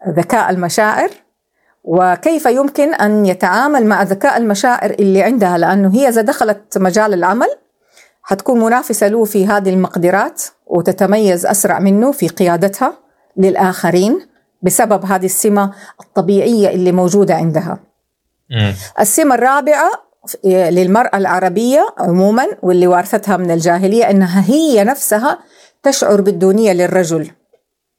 ذكاء 0.09 0.51
المشاعر؟ 0.51 1.11
وكيف 1.85 2.47
يمكن 2.47 2.95
أن 2.95 3.27
يتعامل 3.27 3.87
مع 3.87 4.03
ذكاء 4.03 4.37
المشاعر 4.37 4.91
اللي 4.91 5.23
عندها؟ 5.23 5.59
لأنه 5.59 5.95
هي 5.95 6.09
إذا 6.09 6.23
دخلت 6.23 6.79
مجال 6.79 7.15
العمل 7.15 7.49
حتكون 8.23 8.61
منافسة 8.61 9.09
له 9.09 9.25
في 9.25 9.47
هذه 9.47 9.71
المقدرات 9.71 10.43
وتتميز 10.67 11.47
أسرع 11.47 11.79
منه 11.79 12.12
في 12.12 12.29
قيادتها 12.29 12.93
للآخرين 13.37 14.27
بسبب 14.62 15.05
هذه 15.05 15.25
السمة 15.25 15.73
الطبيعية 16.01 16.69
اللي 16.69 16.93
موجودة 16.93 17.35
عندها. 17.35 17.79
السمة 19.01 19.35
الرابعة 19.35 19.91
للمرأة 20.45 21.17
العربية 21.17 21.87
عموما 21.99 22.47
واللي 22.63 22.87
وارثتها 22.87 23.37
من 23.37 23.51
الجاهلية 23.51 24.11
أنها 24.11 24.45
هي 24.51 24.85
نفسها 24.85 25.39
تشعر 25.83 26.21
بالدونية 26.21 26.73
للرجل. 26.73 27.31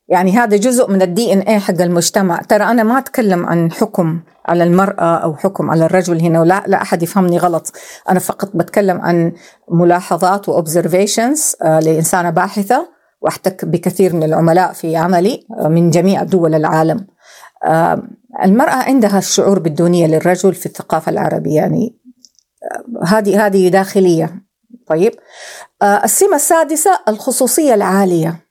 يعني 0.08 0.32
هذا 0.32 0.58
جزء 0.58 0.92
من 0.92 1.02
ال 1.02 1.34
DNA 1.34 1.60
حق 1.60 1.82
المجتمع. 1.82 2.42
ترى 2.42 2.64
أنا 2.64 2.84
ما 2.84 2.98
أتكلم 2.98 3.46
عن 3.46 3.72
حكم 3.72 4.20
على 4.46 4.64
المرأة 4.64 5.16
أو 5.16 5.36
حكم 5.36 5.72
على 5.72 5.86
الرجل 5.86 6.22
هنا 6.22 6.42
ولا 6.42 6.64
لا 6.68 6.82
أحد 6.82 7.04
يفهمني 7.04 7.38
غلط. 7.38 7.72
أنا 8.10 8.20
فقط 8.20 8.52
بتكلم 8.56 9.02
عن 9.02 9.34
ملاحظات 9.72 10.50
و 10.50 10.58
observations 10.58 11.56
آه، 11.62 11.80
لإنسانة 11.80 12.30
باحثة 12.30 12.90
وأحتك 13.22 13.66
بكثير 13.66 14.16
من 14.16 14.24
العملاء 14.24 14.74
في 14.74 14.96
عملي 14.96 15.48
آه، 15.60 15.68
من 15.68 15.90
جميع 15.90 16.24
دول 16.24 16.56
العالم. 16.56 17.08
آه، 17.64 18.04
المرأة 18.44 18.76
عندها 18.76 19.18
الشعور 19.18 19.60
بالدونية 19.60 20.08
للرجل 20.08 20.54
في 20.54 20.66
الثقافة 20.66 21.10
العربية. 21.10 21.56
يعني 21.56 22.05
هذه 23.06 23.46
هذه 23.46 23.70
داخلية. 23.70 24.46
طيب. 24.88 25.14
آه، 25.82 26.04
السمة 26.04 26.36
السادسة 26.36 27.00
الخصوصية 27.08 27.74
العالية. 27.74 28.46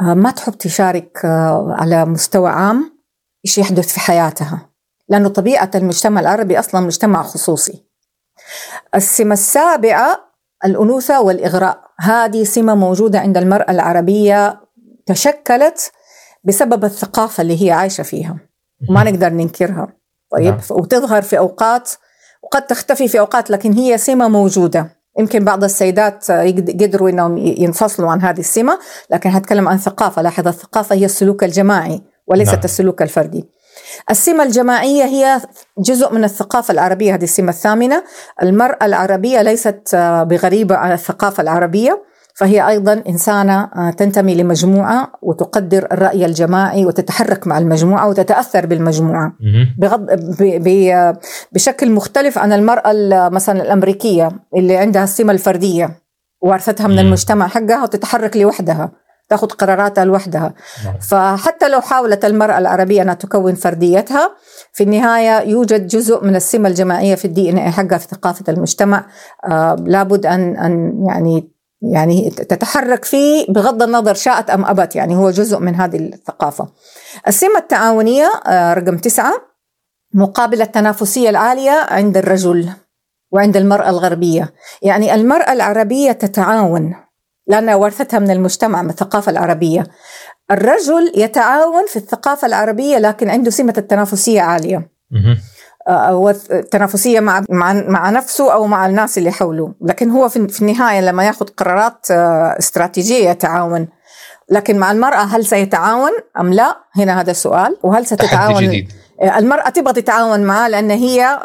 آه، 0.00 0.14
ما 0.14 0.30
تحب 0.30 0.52
تشارك 0.52 1.24
آه، 1.24 1.76
على 1.78 2.04
مستوى 2.04 2.50
عام 2.50 2.98
إيش 3.46 3.58
يحدث 3.58 3.92
في 3.92 4.00
حياتها؟ 4.00 4.70
لأنه 5.08 5.28
طبيعة 5.28 5.70
المجتمع 5.74 6.20
العربي 6.20 6.58
أصلا 6.58 6.80
مجتمع 6.80 7.22
خصوصي. 7.22 7.84
السمة 8.94 9.32
السابعة 9.32 10.28
الأنوثة 10.64 11.20
والإغراء. 11.20 11.88
هذه 12.00 12.44
سمة 12.44 12.74
موجودة 12.74 13.20
عند 13.20 13.36
المرأة 13.36 13.70
العربية 13.70 14.60
تشكلت 15.06 15.92
بسبب 16.44 16.84
الثقافة 16.84 17.40
اللي 17.40 17.66
هي 17.66 17.70
عايشة 17.70 18.02
فيها. 18.02 18.36
وما 18.90 19.04
نقدر 19.04 19.28
ننكرها. 19.28 19.88
طيب. 20.30 20.54
نعم. 20.54 20.60
وتظهر 20.70 21.22
في 21.22 21.38
أوقات 21.38 21.90
وقد 22.48 22.66
تختفي 22.66 23.08
في 23.08 23.20
أوقات 23.20 23.50
لكن 23.50 23.72
هي 23.72 23.98
سمة 23.98 24.28
موجودة. 24.28 24.98
يمكن 25.18 25.44
بعض 25.44 25.64
السيدات 25.64 26.30
قدروا 26.30 27.10
إنهم 27.10 27.36
ينفصلوا 27.38 28.10
عن 28.10 28.22
هذه 28.22 28.40
السمة 28.40 28.78
لكن 29.10 29.30
هتكلم 29.30 29.68
عن 29.68 29.78
ثقافة. 29.78 30.22
لاحظ 30.22 30.48
الثقافة 30.48 30.96
هي 30.96 31.04
السلوك 31.04 31.44
الجماعي 31.44 32.02
وليست 32.26 32.54
نعم. 32.54 32.64
السلوك 32.64 33.02
الفردي. 33.02 33.44
السمة 34.10 34.44
الجماعية 34.44 35.04
هي 35.04 35.40
جزء 35.78 36.12
من 36.12 36.24
الثقافة 36.24 36.72
العربية 36.72 37.14
هذه 37.14 37.24
السمة 37.24 37.50
الثامنة. 37.50 38.04
المرأة 38.42 38.84
العربية 38.86 39.42
ليست 39.42 39.96
بغريبة 40.22 40.76
عن 40.76 40.92
الثقافة 40.92 41.40
العربية. 41.42 42.02
فهي 42.38 42.68
أيضا 42.68 43.02
إنسانة 43.08 43.70
آه، 43.76 43.90
تنتمي 43.90 44.34
لمجموعة 44.34 45.12
وتقدر 45.22 45.88
الرأي 45.92 46.26
الجماعي 46.26 46.86
وتتحرك 46.86 47.46
مع 47.46 47.58
المجموعة 47.58 48.08
وتتأثر 48.08 48.66
بالمجموعة. 48.66 49.32
بغض 49.78 50.06
بشكل 51.52 51.90
مختلف 51.90 52.38
عن 52.38 52.52
المرأة 52.52 52.92
مثلا 53.28 53.62
الأمريكية 53.62 54.30
اللي 54.56 54.76
عندها 54.76 55.04
السمة 55.04 55.32
الفردية 55.32 55.90
وارثتها 56.40 56.86
من 56.86 56.98
المجتمع 56.98 57.48
حقها 57.48 57.82
وتتحرك 57.82 58.36
لوحدها 58.36 58.90
تأخذ 59.28 59.46
قراراتها 59.46 60.04
لوحدها. 60.04 60.54
نعم. 60.84 60.98
فحتى 60.98 61.68
لو 61.68 61.80
حاولت 61.80 62.24
المرأة 62.24 62.58
العربية 62.58 63.02
أنها 63.02 63.14
تكون 63.14 63.54
فرديتها 63.54 64.30
في 64.72 64.82
النهاية 64.84 65.48
يوجد 65.48 65.86
جزء 65.86 66.24
من 66.24 66.36
السمة 66.36 66.68
الجماعية 66.68 67.14
في 67.14 67.24
الدي 67.24 67.50
ان 67.50 67.70
حقها 67.70 67.98
في 67.98 68.08
ثقافة 68.08 68.44
المجتمع. 68.48 69.06
آه 69.44 69.76
لابد 69.86 70.26
أن 70.26 70.56
أن 70.56 71.04
يعني 71.08 71.57
يعني 71.82 72.30
تتحرك 72.30 73.04
فيه 73.04 73.46
بغض 73.48 73.82
النظر 73.82 74.14
شاءت 74.14 74.50
أم 74.50 74.64
أبت 74.64 74.96
يعني 74.96 75.16
هو 75.16 75.30
جزء 75.30 75.58
من 75.58 75.74
هذه 75.74 75.96
الثقافة. 75.96 76.68
السمة 77.28 77.58
التعاونية 77.58 78.30
آه، 78.46 78.74
رقم 78.74 78.98
تسعة 78.98 79.32
مقابل 80.14 80.62
التنافسية 80.62 81.30
العالية 81.30 81.86
عند 81.90 82.16
الرجل 82.16 82.68
وعند 83.30 83.56
المرأة 83.56 83.88
الغربية. 83.88 84.54
يعني 84.82 85.14
المرأة 85.14 85.52
العربية 85.52 86.12
تتعاون 86.12 86.94
لأنها 87.46 87.74
ورثتها 87.74 88.18
من 88.18 88.30
المجتمع 88.30 88.82
من 88.82 88.90
الثقافة 88.90 89.30
العربية. 89.30 89.86
الرجل 90.50 91.12
يتعاون 91.16 91.86
في 91.86 91.96
الثقافة 91.96 92.46
العربية 92.46 92.98
لكن 92.98 93.30
عنده 93.30 93.50
سمة 93.50 93.74
التنافسية 93.78 94.40
عالية. 94.40 94.90
تنافسية 96.70 97.20
مع 97.20 97.42
مع 97.50 97.72
مع 97.72 98.10
نفسه 98.10 98.52
أو 98.52 98.66
مع 98.66 98.86
الناس 98.86 99.18
اللي 99.18 99.30
حوله. 99.30 99.72
لكن 99.80 100.10
هو 100.10 100.28
في 100.28 100.60
النهاية 100.62 101.00
لما 101.00 101.24
ياخذ 101.26 101.46
قرارات 101.46 102.10
استراتيجية 102.58 103.32
تعاون. 103.32 103.88
لكن 104.50 104.78
مع 104.78 104.92
المرأة 104.92 105.22
هل 105.22 105.46
سيتعاون 105.46 106.10
أم 106.40 106.52
لا؟ 106.52 106.76
هنا 106.96 107.20
هذا 107.20 107.30
السؤال. 107.30 107.76
وهل 107.82 108.06
ستتعاون؟ 108.06 108.64
جديد. 108.64 108.88
المرأة 109.36 109.68
تبغى 109.68 109.92
تتعاون 109.92 110.40
معاه 110.40 110.68
لأن 110.68 110.90
هي 110.90 111.38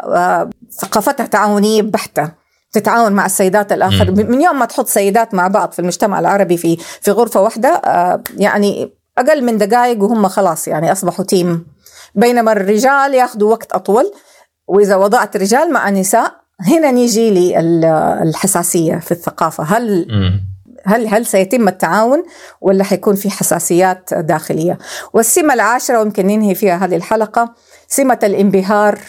ثقافتها 0.81 1.25
تعاونية 1.25 1.81
بحتة. 1.81 2.31
تتعاون 2.71 3.11
مع 3.11 3.25
السيدات 3.25 3.71
الآخر. 3.71 4.11
مم. 4.11 4.17
من 4.31 4.41
يوم 4.41 4.59
ما 4.59 4.65
تحط 4.65 4.87
سيدات 4.87 5.33
مع 5.33 5.47
بعض 5.47 5.71
في 5.71 5.79
المجتمع 5.79 6.19
العربي 6.19 6.57
في 6.57 6.77
في 7.01 7.11
غرفة 7.11 7.41
واحدة 7.41 7.81
يعني 8.37 8.93
أقل 9.17 9.43
من 9.43 9.57
دقائق 9.57 10.03
وهم 10.03 10.27
خلاص 10.27 10.67
يعني 10.67 10.91
أصبحوا 10.91 11.25
تيم 11.25 11.65
بينما 12.15 12.51
الرجال 12.51 13.13
ياخذوا 13.13 13.51
وقت 13.51 13.73
أطول. 13.73 14.11
وإذا 14.67 14.95
وضعت 14.95 15.37
رجال 15.37 15.73
مع 15.73 15.89
نساء 15.89 16.31
هنا 16.59 16.91
نيجي 16.91 17.29
لي 17.31 17.59
الحساسية 18.23 18.95
في 18.95 19.11
الثقافة. 19.11 19.63
هل 19.63 20.07
هل 20.85 21.07
هل 21.07 21.25
سيتم 21.25 21.67
التعاون 21.67 22.23
ولا 22.61 22.83
حيكون 22.83 23.15
في 23.15 23.29
حساسيات 23.29 24.13
داخلية؟ 24.13 24.77
والسمة 25.13 25.53
العاشرة 25.53 25.99
ويمكن 25.99 26.27
ننهي 26.27 26.55
فيها 26.55 26.85
هذه 26.85 26.95
الحلقة 26.95 27.53
سمة 27.87 28.19
الانبهار 28.23 28.99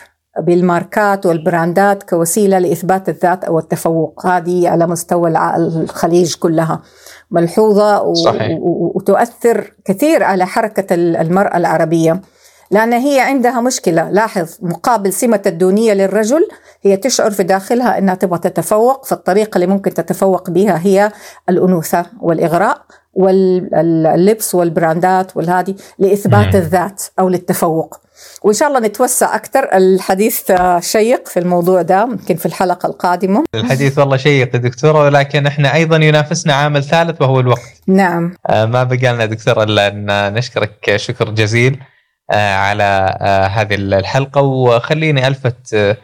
بالماركات 0.43 1.27
والبراندات 1.27 2.03
كوسيلة 2.03 2.59
لإثبات 2.59 3.09
الذات 3.09 3.45
أو 3.45 3.59
التفوق. 3.59 4.27
هذه 4.27 4.69
على 4.69 4.87
مستوى 4.87 5.31
الخليج 5.57 6.35
كلها 6.35 6.83
ملحوظة 7.31 8.15
صحيح. 8.15 8.59
وتؤثر 8.61 9.73
كثير 9.85 10.23
على 10.23 10.47
حركة 10.47 10.95
المرأة 10.95 11.57
العربية. 11.57 12.21
لأن 12.71 12.93
هي 12.93 13.21
عندها 13.21 13.61
مشكلة. 13.61 14.11
لاحظ 14.11 14.49
مقابل 14.63 15.13
سمة 15.13 15.43
الدونية 15.47 15.93
للرجل 15.93 16.49
هي 16.83 16.97
تشعر 16.97 17.31
في 17.31 17.43
داخلها 17.43 17.99
أنها 17.99 18.15
تبغى 18.15 18.39
تتفوق 18.39 19.05
فالطريقة 19.05 19.57
اللي 19.57 19.67
ممكن 19.67 19.95
تتفوق 19.95 20.51
بها 20.51 20.81
هي 20.83 21.13
الأنوثة 21.49 22.07
والإغراء 22.21 22.83
واللبس 23.15 24.55
والبراندات 24.55 25.37
والهادي 25.37 25.77
لإثبات 25.99 26.55
الذات 26.55 27.03
أو 27.19 27.29
للتفوق. 27.29 28.01
وإن 28.43 28.55
شاء 28.55 28.69
الله 28.69 28.81
نتوسع 28.81 29.35
أكثر. 29.35 29.69
الحديث 29.73 30.53
شيق 30.81 31.29
في 31.29 31.41
الموضوع 31.41 31.83
ده 31.83 32.03
يمكن 32.03 32.37
في 32.37 32.47
الحلقة 32.47 32.87
القادمة. 32.87 33.45
الحديث 33.55 33.99
والله 33.99 34.17
شيق 34.17 34.57
دكتورة 34.57 35.05
ولكن 35.05 35.47
إحنا 35.47 35.75
أيضا 35.75 35.97
ينافسنا 35.97 36.55
عامل 36.55 36.85
ثالث 36.85 37.23
وهو 37.23 37.41
الوقت. 37.41 37.73
نعم. 37.87 38.35
آه 38.47 38.65
ما 38.65 38.85
بقى 38.85 39.13
لنا 39.13 39.27
دكتورة 39.27 39.63
إلا 39.63 39.89
أن 39.89 40.35
نشكرك. 40.35 40.97
شكر 40.97 41.31
جزيل. 41.31 41.83
على 42.33 43.17
آه 43.21 43.47
هذه 43.47 43.75
الحلقة. 43.75 44.41
وخليني 44.41 45.27
ألفت 45.27 45.75
آه 45.75 45.97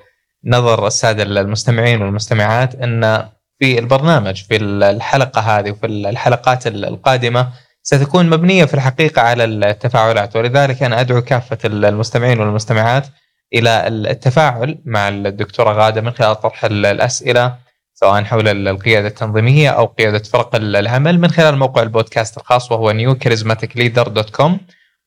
نظر 0.45 0.87
السادة 0.87 1.23
المستمعين 1.23 2.03
والمستمعات 2.03 2.75
أن 2.75 3.29
في 3.59 3.79
البرنامج 3.79 4.43
في 4.43 4.57
الحلقة 4.57 5.41
هذه 5.41 5.71
وفي 5.71 5.87
الحلقات 5.87 6.67
القادمة 6.67 7.49
ستكون 7.83 8.31
مبنية 8.31 8.65
في 8.65 8.75
الحقيقة 8.75 9.23
على 9.23 9.45
التفاعلات. 9.45 10.37
ولذلك 10.37 10.83
أنا 10.83 11.01
أدعو 11.01 11.23
كافة 11.23 11.59
المستمعين 11.65 12.41
والمستمعات 12.41 13.07
إلى 13.55 13.87
التفاعل 13.89 14.79
مع 14.85 15.09
الدكتورة 15.09 15.73
غادة 15.73 16.01
من 16.01 16.11
خلال 16.11 16.41
طرح 16.41 16.65
الأسئلة 16.65 17.57
سواء 17.95 18.25
حول 18.25 18.69
القيادة 18.69 19.09
التنظيمية 19.09 19.71
أو 19.71 19.87
قيادة 19.87 20.19
فرق 20.19 20.55
العمل 20.57 21.21
من 21.21 21.31
خلال 21.31 21.57
موقع 21.59 21.83
البودكاست 21.83 22.37
الخاص 22.37 22.73
وهو 22.73 22.93
newcharismaticleader.com 22.93 24.51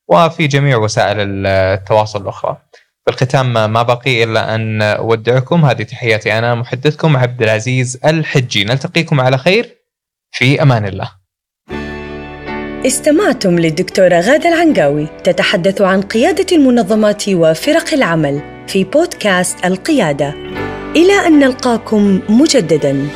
وفي 0.08 0.46
جميع 0.46 0.76
وسائل 0.76 1.16
التواصل 1.46 2.22
الأخرى. 2.22 2.56
في 3.04 3.10
الختام 3.10 3.72
ما 3.72 3.82
بقي 3.82 4.24
إلا 4.24 4.54
أن 4.54 4.82
أودعكم. 4.82 5.64
هذه 5.64 5.82
تحياتي 5.82 6.38
أنا 6.38 6.54
محدثكم 6.54 7.16
عبد 7.16 7.42
العزيز 7.42 8.00
الحجي. 8.04 8.64
نلتقيكم 8.64 9.20
على 9.20 9.38
خير. 9.38 9.76
في 10.32 10.62
أمان 10.62 10.86
الله. 10.86 11.10
استمعتم 12.86 13.58
للدكتورة 13.58 14.20
غادة 14.20 14.48
العنقاوي 14.48 15.06
تتحدث 15.24 15.80
عن 15.80 16.02
قيادة 16.02 16.56
المنظمات 16.56 17.28
وفرق 17.28 17.94
العمل 17.94 18.64
في 18.66 18.84
بودكاست 18.84 19.64
القيادة. 19.64 20.34
إلى 20.96 21.26
أن 21.26 21.38
نلقاكم 21.38 22.20
مجدداً. 22.28 23.08